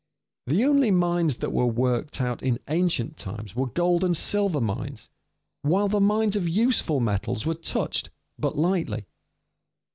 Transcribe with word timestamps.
The 0.47 0.65
only 0.65 0.89
mines 0.89 1.35
that 1.37 1.51
were 1.53 1.67
worked 1.67 2.19
out 2.21 2.41
in 2.41 2.57
ancient 2.67 3.17
times 3.17 3.55
were 3.55 3.67
gold 3.67 4.03
and 4.03 4.17
silver 4.17 4.59
mines, 4.59 5.11
while 5.61 5.87
the 5.89 5.99
mines 5.99 6.35
of 6.35 6.49
useful 6.49 6.99
metals 6.99 7.45
were 7.45 7.53
touched 7.53 8.09
but 8.39 8.57
lightly. 8.57 9.05